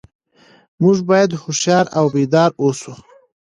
موږ 0.81 0.97
باید 1.09 1.29
هوښیار 1.41 1.85
او 1.97 2.05
بیدار 2.13 2.49
اوسو. 2.61 2.93